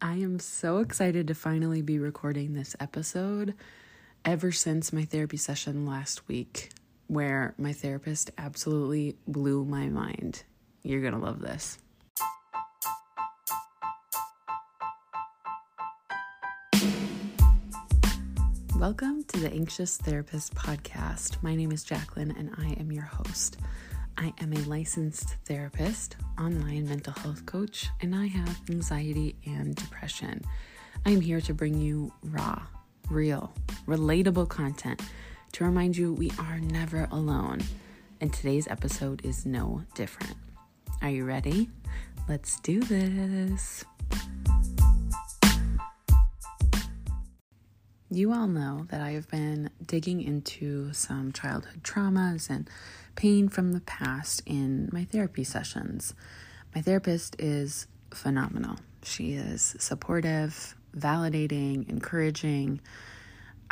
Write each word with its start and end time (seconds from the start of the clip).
I 0.00 0.16
am 0.16 0.38
so 0.40 0.78
excited 0.78 1.28
to 1.28 1.34
finally 1.34 1.80
be 1.80 1.98
recording 1.98 2.52
this 2.52 2.76
episode 2.78 3.54
ever 4.26 4.52
since 4.52 4.92
my 4.92 5.06
therapy 5.06 5.38
session 5.38 5.86
last 5.86 6.28
week, 6.28 6.70
where 7.06 7.54
my 7.56 7.72
therapist 7.72 8.30
absolutely 8.36 9.16
blew 9.26 9.64
my 9.64 9.88
mind. 9.88 10.42
You're 10.82 11.00
to 11.14 11.18
love 11.18 11.40
this. 11.40 11.78
Welcome 18.76 19.24
to 19.24 19.40
the 19.40 19.50
Anxious 19.50 19.96
Therapist 19.96 20.54
Podcast. 20.54 21.42
My 21.42 21.54
name 21.54 21.72
is 21.72 21.84
Jacqueline 21.84 22.34
and 22.36 22.50
I 22.58 22.78
am 22.78 22.92
your 22.92 23.04
host. 23.04 23.56
I 24.18 24.32
am 24.40 24.52
a 24.52 24.58
licensed 24.60 25.36
therapist, 25.44 26.16
online 26.38 26.88
mental 26.88 27.12
health 27.12 27.44
coach, 27.44 27.88
and 28.00 28.14
I 28.14 28.26
have 28.26 28.60
anxiety 28.70 29.36
and 29.44 29.74
depression. 29.74 30.42
I 31.04 31.10
am 31.10 31.20
here 31.20 31.40
to 31.42 31.52
bring 31.52 31.78
you 31.80 32.12
raw, 32.22 32.62
real, 33.10 33.52
relatable 33.86 34.48
content 34.48 35.02
to 35.52 35.64
remind 35.64 35.96
you 35.96 36.14
we 36.14 36.32
are 36.38 36.58
never 36.58 37.08
alone. 37.10 37.60
And 38.20 38.32
today's 38.32 38.66
episode 38.68 39.24
is 39.24 39.44
no 39.44 39.82
different. 39.94 40.36
Are 41.02 41.10
you 41.10 41.24
ready? 41.24 41.68
Let's 42.26 42.58
do 42.60 42.80
this. 42.80 43.84
You 48.08 48.32
all 48.32 48.46
know 48.46 48.86
that 48.90 49.00
I 49.00 49.10
have 49.12 49.28
been 49.28 49.68
digging 49.84 50.22
into 50.22 50.92
some 50.92 51.32
childhood 51.32 51.82
traumas 51.82 52.48
and 52.48 52.70
pain 53.16 53.48
from 53.48 53.72
the 53.72 53.80
past 53.80 54.42
in 54.46 54.88
my 54.92 55.04
therapy 55.04 55.42
sessions. 55.42 56.14
My 56.72 56.80
therapist 56.80 57.34
is 57.40 57.88
phenomenal. 58.12 58.76
She 59.02 59.32
is 59.32 59.74
supportive, 59.80 60.76
validating, 60.96 61.88
encouraging. 61.88 62.80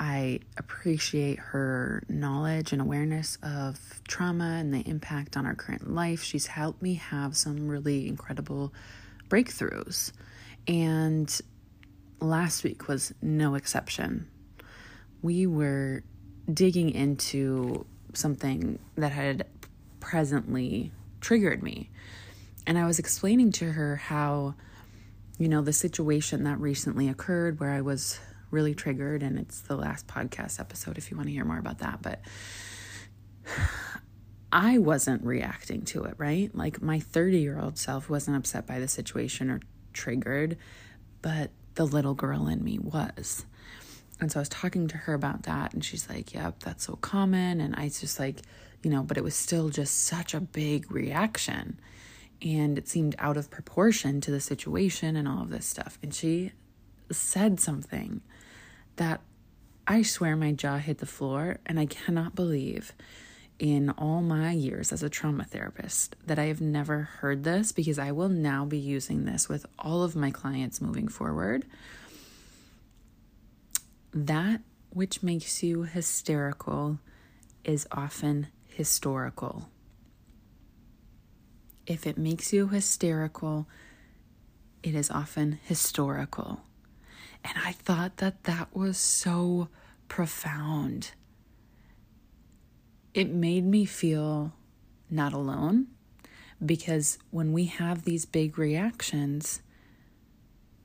I 0.00 0.40
appreciate 0.56 1.38
her 1.38 2.02
knowledge 2.08 2.72
and 2.72 2.82
awareness 2.82 3.38
of 3.40 3.78
trauma 4.08 4.56
and 4.58 4.74
the 4.74 4.80
impact 4.80 5.36
on 5.36 5.46
our 5.46 5.54
current 5.54 5.88
life. 5.94 6.24
She's 6.24 6.48
helped 6.48 6.82
me 6.82 6.94
have 6.94 7.36
some 7.36 7.68
really 7.68 8.08
incredible 8.08 8.74
breakthroughs. 9.28 10.10
And 10.66 11.40
last 12.20 12.64
week 12.64 12.88
was 12.88 13.14
no 13.22 13.54
exception. 13.54 14.28
We 15.24 15.46
were 15.46 16.02
digging 16.52 16.90
into 16.90 17.86
something 18.12 18.78
that 18.96 19.10
had 19.10 19.46
presently 19.98 20.92
triggered 21.22 21.62
me. 21.62 21.88
And 22.66 22.76
I 22.76 22.84
was 22.84 22.98
explaining 22.98 23.50
to 23.52 23.72
her 23.72 23.96
how, 23.96 24.54
you 25.38 25.48
know, 25.48 25.62
the 25.62 25.72
situation 25.72 26.44
that 26.44 26.60
recently 26.60 27.08
occurred 27.08 27.58
where 27.58 27.70
I 27.70 27.80
was 27.80 28.20
really 28.50 28.74
triggered, 28.74 29.22
and 29.22 29.38
it's 29.38 29.62
the 29.62 29.76
last 29.76 30.06
podcast 30.06 30.60
episode 30.60 30.98
if 30.98 31.10
you 31.10 31.16
want 31.16 31.30
to 31.30 31.32
hear 31.32 31.46
more 31.46 31.56
about 31.58 31.78
that. 31.78 32.02
But 32.02 32.20
I 34.52 34.76
wasn't 34.76 35.24
reacting 35.24 35.86
to 35.86 36.04
it, 36.04 36.16
right? 36.18 36.54
Like 36.54 36.82
my 36.82 37.00
30 37.00 37.38
year 37.38 37.58
old 37.58 37.78
self 37.78 38.10
wasn't 38.10 38.36
upset 38.36 38.66
by 38.66 38.78
the 38.78 38.88
situation 38.88 39.50
or 39.50 39.60
triggered, 39.94 40.58
but 41.22 41.50
the 41.76 41.86
little 41.86 42.12
girl 42.12 42.46
in 42.46 42.62
me 42.62 42.78
was. 42.78 43.46
And 44.24 44.32
so 44.32 44.40
I 44.40 44.42
was 44.42 44.48
talking 44.48 44.88
to 44.88 44.96
her 44.96 45.12
about 45.12 45.42
that, 45.42 45.74
and 45.74 45.84
she's 45.84 46.08
like, 46.08 46.32
Yep, 46.32 46.60
that's 46.60 46.84
so 46.86 46.96
common. 46.96 47.60
And 47.60 47.76
I 47.76 47.90
just 47.90 48.18
like, 48.18 48.40
you 48.82 48.90
know, 48.90 49.02
but 49.02 49.18
it 49.18 49.22
was 49.22 49.34
still 49.34 49.68
just 49.68 50.04
such 50.04 50.32
a 50.32 50.40
big 50.40 50.90
reaction. 50.90 51.78
And 52.40 52.78
it 52.78 52.88
seemed 52.88 53.16
out 53.18 53.36
of 53.36 53.50
proportion 53.50 54.22
to 54.22 54.30
the 54.30 54.40
situation 54.40 55.14
and 55.14 55.28
all 55.28 55.42
of 55.42 55.50
this 55.50 55.66
stuff. 55.66 55.98
And 56.02 56.14
she 56.14 56.52
said 57.12 57.60
something 57.60 58.22
that 58.96 59.20
I 59.86 60.00
swear 60.00 60.36
my 60.36 60.52
jaw 60.52 60.78
hit 60.78 60.98
the 60.98 61.06
floor, 61.06 61.58
and 61.66 61.78
I 61.78 61.84
cannot 61.84 62.34
believe 62.34 62.94
in 63.58 63.90
all 63.90 64.22
my 64.22 64.52
years 64.52 64.90
as 64.90 65.02
a 65.02 65.10
trauma 65.10 65.44
therapist 65.44 66.16
that 66.26 66.38
I 66.38 66.46
have 66.46 66.62
never 66.62 67.02
heard 67.20 67.44
this 67.44 67.72
because 67.72 67.98
I 67.98 68.10
will 68.12 68.30
now 68.30 68.64
be 68.64 68.78
using 68.78 69.26
this 69.26 69.50
with 69.50 69.66
all 69.78 70.02
of 70.02 70.16
my 70.16 70.30
clients 70.30 70.80
moving 70.80 71.08
forward 71.08 71.66
that 74.14 74.60
which 74.90 75.22
makes 75.22 75.62
you 75.62 75.82
hysterical 75.82 77.00
is 77.64 77.86
often 77.90 78.46
historical. 78.66 79.68
If 81.86 82.06
it 82.06 82.16
makes 82.16 82.52
you 82.52 82.68
hysterical, 82.68 83.68
it 84.82 84.94
is 84.94 85.10
often 85.10 85.58
historical. 85.64 86.60
And 87.42 87.54
I 87.62 87.72
thought 87.72 88.18
that 88.18 88.44
that 88.44 88.74
was 88.74 88.96
so 88.96 89.68
profound. 90.08 91.10
It 93.12 93.30
made 93.30 93.64
me 93.64 93.84
feel 93.84 94.52
not 95.10 95.32
alone 95.32 95.88
because 96.64 97.18
when 97.30 97.52
we 97.52 97.66
have 97.66 98.04
these 98.04 98.24
big 98.24 98.58
reactions, 98.58 99.60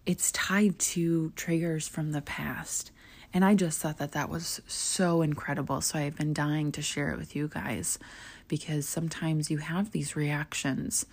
it's 0.06 0.31
tied 0.31 0.79
to 0.79 1.31
triggers 1.35 1.88
from 1.88 2.12
the 2.12 2.22
past. 2.22 2.91
And 3.34 3.45
I 3.45 3.53
just 3.53 3.79
thought 3.79 3.97
that 4.00 4.13
that 4.13 4.29
was 4.29 4.62
so 4.67 5.22
incredible. 5.22 5.81
So 5.81 6.00
I've 6.00 6.16
been 6.16 6.34
dying 6.34 6.72
to 6.72 6.81
share 6.81 7.12
it 7.12 7.17
with 7.17 7.35
you 7.35 7.47
guys 7.47 8.00
because 8.47 8.88
sometimes 8.88 9.51
you 9.51 9.59
have 9.59 9.91
these 9.91 10.16
reactions 10.16 11.06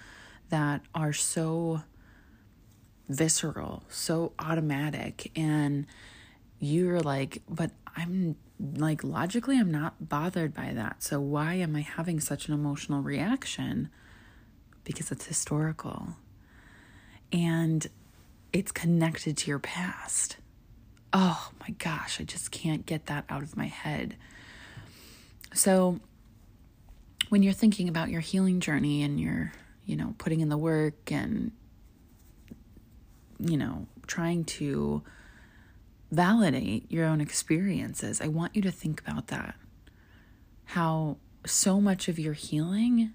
that 0.49 0.81
are 0.94 1.12
so 1.12 1.82
visceral, 3.09 3.82
so 3.88 4.32
automatic, 4.38 5.31
and 5.37 5.87
you're 6.59 7.00
like, 7.00 7.43
but 7.49 7.71
I'm 7.97 8.37
like, 8.59 9.05
logically, 9.05 9.59
I'm 9.59 9.71
not 9.71 10.09
bothered 10.09 10.55
by 10.55 10.72
that. 10.72 11.03
So 11.03 11.21
why 11.21 11.55
am 11.55 11.76
I 11.76 11.82
having 11.82 12.21
such 12.21 12.49
an 12.49 12.55
emotional 12.55 13.03
reaction? 13.03 13.91
Because 14.84 15.10
it's 15.10 15.26
historical 15.26 16.16
and 17.32 17.87
it's 18.53 18.72
connected 18.72 19.37
to 19.37 19.50
your 19.50 19.59
past 19.59 20.37
oh 21.12 21.50
my 21.61 21.71
gosh, 21.78 22.21
I 22.21 22.25
just 22.25 22.50
can't 22.50 22.87
get 22.87 23.06
that 23.06 23.25
out 23.28 23.43
of 23.43 23.56
my 23.56 23.67
head. 23.67 24.17
So, 25.55 26.00
when 27.28 27.43
you're 27.43 27.53
thinking 27.53 27.89
about 27.89 28.11
your 28.11 28.21
healing 28.21 28.61
journey 28.61 29.03
and 29.03 29.19
you're, 29.19 29.53
you 29.84 29.97
know, 29.97 30.15
putting 30.19 30.41
in 30.41 30.49
the 30.49 30.56
work 30.56 31.11
and, 31.11 31.50
you 33.39 33.56
know, 33.56 33.87
trying 34.06 34.44
to 34.44 35.03
validate 36.11 36.91
your 36.91 37.05
own 37.05 37.21
experiences, 37.21 38.21
I 38.21 38.28
want 38.28 38.55
you 38.55 38.62
to 38.62 38.71
think 38.71 39.00
about 39.00 39.28
that. 39.28 39.56
How 40.67 41.17
so 41.44 41.81
much 41.81 42.09
of 42.09 42.19
your 42.19 42.33
healing 42.34 43.15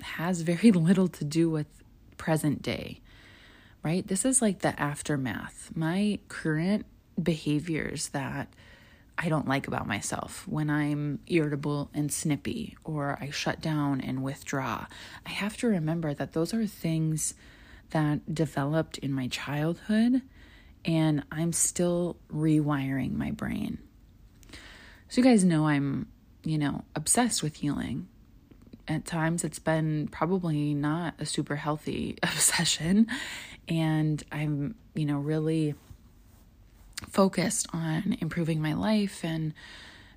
has 0.00 0.40
very 0.40 0.70
little 0.72 1.08
to 1.08 1.24
do 1.24 1.48
with 1.50 1.66
present 2.16 2.62
day 2.62 3.00
right? 3.86 4.04
This 4.04 4.24
is 4.24 4.42
like 4.42 4.58
the 4.58 4.78
aftermath. 4.80 5.70
My 5.72 6.18
current 6.26 6.86
behaviors 7.22 8.08
that 8.08 8.52
I 9.16 9.28
don't 9.28 9.46
like 9.46 9.68
about 9.68 9.86
myself 9.86 10.46
when 10.48 10.68
I'm 10.68 11.20
irritable 11.28 11.88
and 11.94 12.12
snippy 12.12 12.76
or 12.82 13.16
I 13.20 13.30
shut 13.30 13.60
down 13.60 14.00
and 14.00 14.24
withdraw. 14.24 14.86
I 15.24 15.30
have 15.30 15.56
to 15.58 15.68
remember 15.68 16.14
that 16.14 16.32
those 16.32 16.52
are 16.52 16.66
things 16.66 17.34
that 17.90 18.34
developed 18.34 18.98
in 18.98 19.12
my 19.12 19.28
childhood 19.28 20.20
and 20.84 21.22
I'm 21.30 21.52
still 21.52 22.16
rewiring 22.34 23.12
my 23.12 23.30
brain. 23.30 23.78
So, 25.08 25.20
you 25.20 25.22
guys 25.22 25.44
know 25.44 25.68
I'm, 25.68 26.08
you 26.42 26.58
know, 26.58 26.82
obsessed 26.96 27.40
with 27.40 27.54
healing 27.54 28.08
at 28.88 29.04
times 29.04 29.44
it's 29.44 29.58
been 29.58 30.08
probably 30.08 30.74
not 30.74 31.14
a 31.18 31.26
super 31.26 31.56
healthy 31.56 32.18
obsession. 32.22 33.08
And 33.68 34.22
i'm 34.30 34.76
you 34.94 35.06
know 35.06 35.18
really 35.18 35.74
focused 37.08 37.66
on 37.72 38.16
improving 38.20 38.62
my 38.62 38.72
life 38.72 39.24
and 39.24 39.52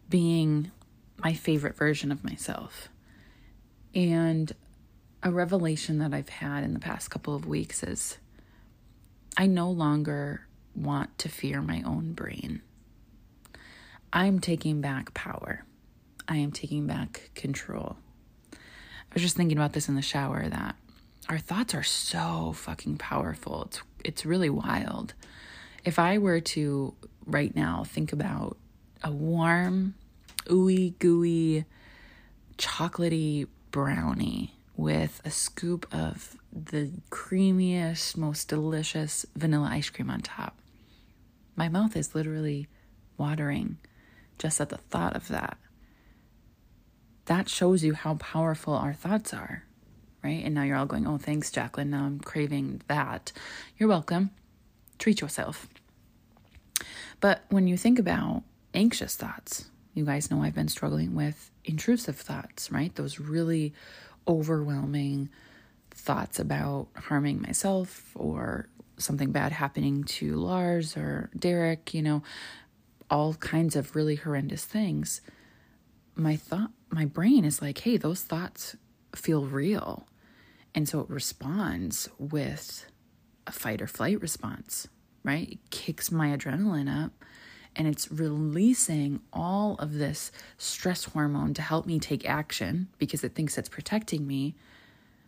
being 0.10 0.72
my 1.18 1.34
favorite 1.34 1.76
version 1.76 2.12
of 2.12 2.24
myself. 2.24 2.90
And 3.94 4.52
a 5.22 5.32
revelation 5.32 5.98
that 6.00 6.14
i've 6.14 6.30
had 6.30 6.64
in 6.64 6.74
the 6.74 6.80
past 6.80 7.10
couple 7.10 7.36
of 7.36 7.46
weeks 7.46 7.84
is 7.84 8.18
i 9.36 9.46
no 9.46 9.70
longer 9.70 10.48
want 10.76 11.18
to 11.18 11.28
fear 11.28 11.62
my 11.62 11.82
own 11.86 12.14
brain. 12.14 12.62
I'm 14.14 14.40
taking 14.40 14.82
back 14.82 15.14
power. 15.14 15.66
I 16.28 16.38
am 16.38 16.52
taking 16.52 16.88
back 16.88 17.32
control 17.36 17.98
I 19.10 19.16
was 19.16 19.24
just 19.24 19.36
thinking 19.36 19.58
about 19.58 19.74
this 19.74 19.90
in 19.90 19.96
the 19.96 20.02
shower 20.02 20.48
that 20.48 20.76
our 21.28 21.40
thoughts 21.40 21.74
are 21.74 21.84
so 21.84 22.54
fucking 22.56 22.98
powerful. 22.98 23.64
It's 23.64 23.82
it's 24.04 24.26
really 24.26 24.50
wild. 24.50 25.14
If 25.84 26.00
I 26.00 26.18
were 26.18 26.40
to 26.40 26.94
right 27.26 27.56
now 27.56 27.84
think 27.84 28.14
about 28.14 28.58
a 29.04 29.12
warm, 29.12 29.96
ooey 30.46 30.98
gooey, 31.00 31.66
chocolatey 32.58 33.48
brownie 33.72 34.54
with 34.76 35.22
a 35.26 35.32
scoop 35.32 35.88
of 35.92 36.38
the 36.52 36.92
creamiest, 37.10 38.16
most 38.18 38.48
delicious 38.48 39.26
vanilla 39.36 39.70
ice 39.72 39.90
cream 39.90 40.10
on 40.10 40.22
top. 40.22 40.58
My 41.56 41.68
mouth 41.68 41.96
is 41.96 42.16
literally 42.16 42.68
watering 43.18 43.78
just 44.38 44.62
at 44.62 44.70
the 44.70 44.78
thought 44.78 45.16
of 45.16 45.28
that. 45.28 45.58
That 47.30 47.48
shows 47.48 47.84
you 47.84 47.94
how 47.94 48.16
powerful 48.16 48.74
our 48.74 48.92
thoughts 48.92 49.36
are, 49.36 49.64
right? 50.24 50.44
And 50.44 50.56
now 50.56 50.64
you're 50.64 50.78
all 50.78 50.88
going, 50.88 51.06
oh, 51.06 51.20
thanks, 51.20 51.52
Jacqueline. 51.52 51.92
Now 51.92 52.06
I'm 52.06 52.20
craving 52.20 52.82
that. 52.88 53.32
You're 53.78 53.88
welcome. 53.88 54.32
Treat 54.98 55.22
yourself. 55.22 55.68
But 57.20 57.44
when 57.50 57.68
you 57.68 57.78
think 57.78 58.00
about 58.00 58.42
anxious 58.74 59.16
thoughts, 59.16 59.70
you 59.94 60.06
guys 60.06 60.32
know 60.32 60.42
I've 60.42 60.56
been 60.56 60.70
struggling 60.70 61.14
with 61.14 61.52
intrusive 61.64 62.18
thoughts, 62.18 62.72
right? 62.72 62.96
Those 62.96 63.20
really 63.20 63.76
overwhelming 64.28 65.30
thoughts 65.92 66.40
about 66.40 66.88
harming 66.96 67.44
myself 67.44 68.12
or 68.16 68.70
something 68.98 69.32
bad 69.32 69.52
happening 69.52 70.04
to 70.06 70.34
Lars 70.36 70.98
or 70.98 71.30
Derek, 71.38 71.94
you 71.94 72.02
know, 72.02 72.24
all 73.08 73.36
kinds 73.36 73.76
of 73.76 73.96
really 73.96 74.16
horrendous 74.16 74.66
things. 74.66 75.22
My 76.16 76.36
thought 76.36 76.72
my 76.92 77.06
brain 77.06 77.46
is 77.46 77.62
like, 77.62 77.80
"Hey, 77.80 77.98
those 77.98 78.24
thoughts 78.24 78.76
feel 79.16 79.46
real." 79.46 80.08
And 80.76 80.88
so 80.88 81.02
it 81.02 81.10
responds 81.10 82.10
with 82.18 82.86
a 83.48 83.52
fight 83.52 83.82
or 83.82 83.88
flight 83.88 84.22
response, 84.22 84.88
right? 85.24 85.50
It 85.50 85.70
kicks 85.72 86.12
my 86.12 86.28
adrenaline 86.36 86.90
up 86.90 87.14
and 87.76 87.88
it's 87.88 88.12
releasing 88.12 89.22
all 89.32 89.76
of 89.76 89.94
this 89.94 90.32
stress 90.58 91.06
hormone 91.06 91.54
to 91.56 91.62
help 91.62 91.86
me 91.86 92.00
take 92.00 92.28
action 92.28 92.90
because 92.98 93.24
it 93.24 93.36
thinks 93.36 93.58
it's 93.58 93.70
protecting 93.70 94.28
me, 94.28 94.56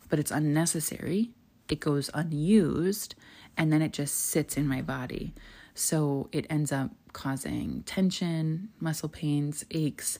but 0.09 0.19
it's 0.19 0.31
unnecessary. 0.31 1.31
It 1.69 1.79
goes 1.79 2.09
unused 2.13 3.15
and 3.57 3.71
then 3.71 3.81
it 3.81 3.93
just 3.93 4.15
sits 4.15 4.57
in 4.57 4.67
my 4.67 4.81
body. 4.81 5.33
So 5.73 6.29
it 6.31 6.45
ends 6.49 6.71
up 6.71 6.91
causing 7.13 7.83
tension, 7.83 8.69
muscle 8.79 9.09
pains, 9.09 9.65
aches, 9.71 10.19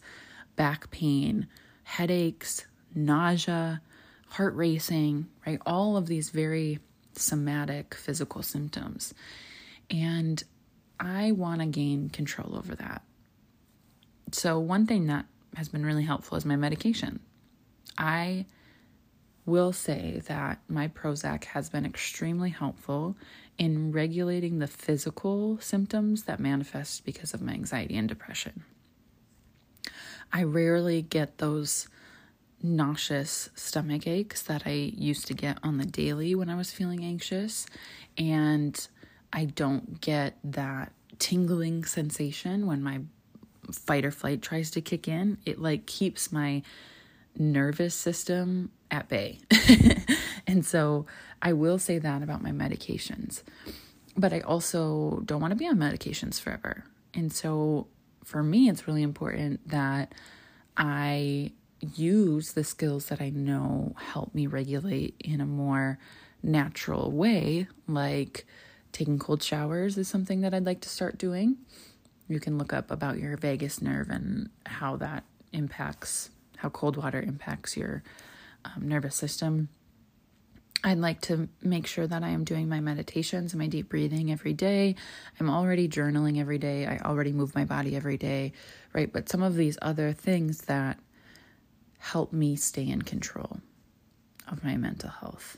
back 0.61 0.91
pain, 0.91 1.47
headaches, 1.81 2.67
nausea, 2.93 3.81
heart 4.27 4.53
racing, 4.55 5.25
right? 5.43 5.59
All 5.65 5.97
of 5.97 6.05
these 6.05 6.29
very 6.29 6.77
somatic 7.13 7.95
physical 7.95 8.43
symptoms. 8.43 9.11
And 9.89 10.43
I 10.99 11.31
want 11.31 11.61
to 11.61 11.65
gain 11.65 12.09
control 12.09 12.55
over 12.55 12.75
that. 12.75 13.01
So, 14.33 14.59
one 14.59 14.85
thing 14.85 15.07
that 15.07 15.25
has 15.55 15.67
been 15.67 15.83
really 15.83 16.03
helpful 16.03 16.37
is 16.37 16.45
my 16.45 16.55
medication. 16.55 17.21
I 17.97 18.45
will 19.47 19.73
say 19.73 20.21
that 20.27 20.59
my 20.67 20.89
Prozac 20.89 21.45
has 21.45 21.71
been 21.71 21.87
extremely 21.87 22.51
helpful 22.51 23.17
in 23.57 23.91
regulating 23.91 24.59
the 24.59 24.67
physical 24.67 25.57
symptoms 25.59 26.25
that 26.25 26.39
manifest 26.39 27.03
because 27.03 27.33
of 27.33 27.41
my 27.41 27.53
anxiety 27.53 27.97
and 27.97 28.07
depression. 28.07 28.63
I 30.33 30.43
rarely 30.43 31.01
get 31.01 31.37
those 31.37 31.87
nauseous 32.63 33.49
stomach 33.55 34.07
aches 34.07 34.41
that 34.43 34.63
I 34.65 34.71
used 34.71 35.27
to 35.27 35.33
get 35.33 35.57
on 35.63 35.77
the 35.77 35.85
daily 35.85 36.35
when 36.35 36.49
I 36.49 36.55
was 36.55 36.71
feeling 36.71 37.03
anxious. 37.03 37.65
And 38.17 38.87
I 39.33 39.45
don't 39.45 40.01
get 40.01 40.37
that 40.43 40.91
tingling 41.19 41.85
sensation 41.85 42.67
when 42.67 42.83
my 42.83 43.01
fight 43.71 44.05
or 44.05 44.11
flight 44.11 44.41
tries 44.41 44.71
to 44.71 44.81
kick 44.81 45.07
in. 45.07 45.37
It 45.45 45.59
like 45.59 45.85
keeps 45.85 46.31
my 46.31 46.61
nervous 47.37 47.95
system 47.95 48.71
at 48.89 49.07
bay. 49.07 49.39
and 50.47 50.65
so 50.65 51.05
I 51.41 51.53
will 51.53 51.79
say 51.79 51.97
that 51.97 52.21
about 52.21 52.41
my 52.41 52.51
medications. 52.51 53.43
But 54.17 54.33
I 54.33 54.41
also 54.41 55.21
don't 55.25 55.41
want 55.41 55.51
to 55.51 55.55
be 55.55 55.67
on 55.67 55.77
medications 55.77 56.39
forever. 56.39 56.83
And 57.13 57.31
so 57.31 57.87
for 58.23 58.43
me, 58.43 58.69
it's 58.69 58.87
really 58.87 59.03
important 59.03 59.67
that 59.69 60.13
I 60.77 61.51
use 61.79 62.53
the 62.53 62.63
skills 62.63 63.07
that 63.07 63.21
I 63.21 63.29
know 63.29 63.95
help 63.97 64.35
me 64.35 64.47
regulate 64.47 65.15
in 65.19 65.41
a 65.41 65.45
more 65.45 65.97
natural 66.43 67.11
way, 67.11 67.67
like 67.87 68.45
taking 68.91 69.19
cold 69.19 69.41
showers 69.41 69.97
is 69.97 70.07
something 70.07 70.41
that 70.41 70.53
I'd 70.53 70.65
like 70.65 70.81
to 70.81 70.89
start 70.89 71.17
doing. 71.17 71.57
You 72.27 72.39
can 72.39 72.57
look 72.57 72.73
up 72.73 72.91
about 72.91 73.17
your 73.17 73.35
vagus 73.37 73.81
nerve 73.81 74.09
and 74.09 74.49
how 74.65 74.95
that 74.97 75.23
impacts, 75.51 76.29
how 76.57 76.69
cold 76.69 76.97
water 76.97 77.21
impacts 77.21 77.75
your 77.75 78.03
um, 78.63 78.87
nervous 78.87 79.15
system. 79.15 79.69
I'd 80.83 80.97
like 80.97 81.21
to 81.21 81.47
make 81.61 81.85
sure 81.85 82.07
that 82.07 82.23
I 82.23 82.29
am 82.29 82.43
doing 82.43 82.67
my 82.67 82.79
meditations 82.79 83.53
and 83.53 83.61
my 83.61 83.67
deep 83.67 83.89
breathing 83.89 84.31
every 84.31 84.53
day. 84.53 84.95
I'm 85.39 85.49
already 85.49 85.87
journaling 85.87 86.39
every 86.39 86.57
day. 86.57 86.87
I 86.87 86.97
already 86.99 87.33
move 87.33 87.53
my 87.53 87.65
body 87.65 87.95
every 87.95 88.17
day, 88.17 88.53
right? 88.93 89.11
But 89.11 89.29
some 89.29 89.43
of 89.43 89.55
these 89.55 89.77
other 89.81 90.11
things 90.11 90.61
that 90.61 90.97
help 91.99 92.33
me 92.33 92.55
stay 92.55 92.87
in 92.87 93.03
control 93.03 93.59
of 94.47 94.63
my 94.63 94.75
mental 94.75 95.11
health 95.11 95.57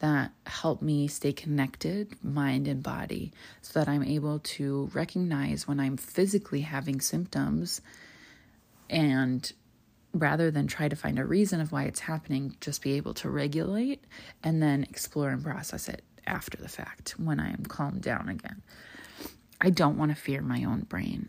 that 0.00 0.32
help 0.46 0.80
me 0.82 1.06
stay 1.08 1.32
connected, 1.32 2.16
mind 2.24 2.66
and 2.66 2.82
body, 2.82 3.32
so 3.60 3.78
that 3.78 3.88
I'm 3.88 4.02
able 4.02 4.38
to 4.38 4.90
recognize 4.94 5.68
when 5.68 5.78
I'm 5.78 5.96
physically 5.96 6.62
having 6.62 7.00
symptoms 7.00 7.82
and 8.88 9.52
rather 10.12 10.50
than 10.50 10.66
try 10.66 10.88
to 10.88 10.96
find 10.96 11.18
a 11.18 11.24
reason 11.24 11.60
of 11.60 11.72
why 11.72 11.84
it's 11.84 12.00
happening, 12.00 12.56
just 12.60 12.82
be 12.82 12.92
able 12.96 13.14
to 13.14 13.30
regulate 13.30 14.04
and 14.42 14.62
then 14.62 14.84
explore 14.84 15.30
and 15.30 15.42
process 15.42 15.88
it 15.88 16.02
after 16.26 16.58
the 16.58 16.68
fact 16.68 17.10
when 17.18 17.38
I 17.40 17.50
am 17.50 17.64
calmed 17.66 18.02
down 18.02 18.28
again. 18.28 18.62
I 19.60 19.70
don't 19.70 19.98
want 19.98 20.10
to 20.10 20.20
fear 20.20 20.40
my 20.42 20.64
own 20.64 20.80
brain. 20.80 21.28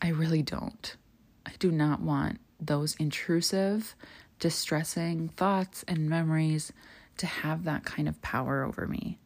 I 0.00 0.08
really 0.08 0.42
don't. 0.42 0.96
I 1.44 1.52
do 1.58 1.70
not 1.70 2.00
want 2.00 2.40
those 2.60 2.94
intrusive, 2.96 3.94
distressing 4.38 5.28
thoughts 5.28 5.84
and 5.88 6.08
memories 6.08 6.72
to 7.18 7.26
have 7.26 7.64
that 7.64 7.84
kind 7.84 8.08
of 8.08 8.20
power 8.22 8.64
over 8.64 8.86
me. 8.86 9.18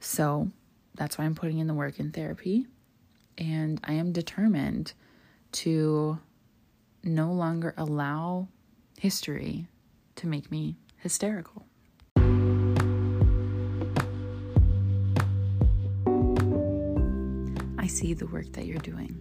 So 0.00 0.50
that's 0.94 1.16
why 1.16 1.24
I'm 1.24 1.34
putting 1.34 1.58
in 1.58 1.66
the 1.66 1.74
work 1.74 2.00
in 2.00 2.10
therapy. 2.10 2.66
And 3.38 3.80
I 3.84 3.94
am 3.94 4.12
determined 4.12 4.92
to 5.52 6.18
no 7.02 7.32
longer 7.32 7.74
allow 7.76 8.48
history 8.98 9.66
to 10.16 10.26
make 10.26 10.50
me 10.50 10.76
hysterical. 10.96 11.64
I 17.78 17.86
see 17.86 18.14
the 18.14 18.26
work 18.26 18.52
that 18.52 18.66
you're 18.66 18.78
doing, 18.78 19.18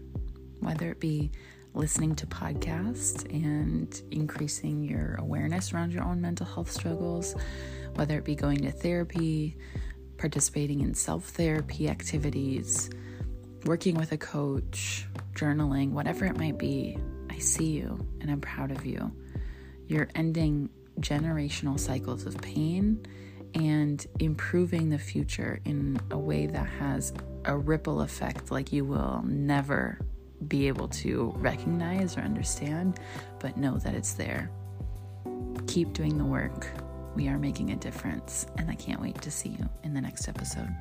whether 0.59 0.91
it 0.91 0.99
be 0.99 1.31
listening 1.73 2.15
to 2.15 2.25
podcasts 2.27 3.23
and 3.31 4.01
increasing 4.11 4.83
your 4.83 5.15
awareness 5.15 5.73
around 5.73 5.93
your 5.93 6.03
own 6.03 6.19
mental 6.19 6.45
health 6.45 6.71
struggles, 6.71 7.35
whether 7.95 8.17
it 8.17 8.25
be 8.25 8.35
going 8.35 8.59
to 8.61 8.71
therapy, 8.71 9.55
participating 10.17 10.81
in 10.81 10.93
self 10.93 11.25
therapy 11.25 11.87
activities, 11.87 12.89
working 13.65 13.95
with 13.95 14.11
a 14.11 14.17
coach, 14.17 15.07
journaling, 15.33 15.91
whatever 15.91 16.25
it 16.25 16.37
might 16.37 16.57
be. 16.57 16.97
I 17.39 17.41
see 17.41 17.67
you 17.67 18.05
and 18.19 18.29
I'm 18.29 18.41
proud 18.41 18.69
of 18.69 18.85
you. 18.85 19.13
You're 19.87 20.09
ending 20.13 20.69
generational 20.99 21.79
cycles 21.79 22.25
of 22.25 22.37
pain 22.41 23.07
and 23.55 24.05
improving 24.19 24.89
the 24.89 24.97
future 24.97 25.61
in 25.63 26.01
a 26.11 26.17
way 26.17 26.47
that 26.47 26.67
has 26.67 27.13
a 27.45 27.55
ripple 27.55 28.01
effect 28.01 28.51
like 28.51 28.73
you 28.73 28.83
will 28.83 29.23
never 29.25 30.01
be 30.49 30.67
able 30.67 30.89
to 30.89 31.33
recognize 31.37 32.17
or 32.17 32.21
understand, 32.21 32.99
but 33.39 33.55
know 33.55 33.77
that 33.77 33.95
it's 33.95 34.15
there. 34.15 34.51
Keep 35.67 35.93
doing 35.93 36.17
the 36.17 36.25
work. 36.25 36.67
We 37.15 37.29
are 37.29 37.39
making 37.39 37.71
a 37.71 37.77
difference, 37.77 38.47
and 38.57 38.69
I 38.69 38.75
can't 38.75 38.99
wait 38.99 39.21
to 39.21 39.31
see 39.31 39.49
you 39.49 39.69
in 39.83 39.93
the 39.93 40.01
next 40.01 40.27
episode. 40.27 40.75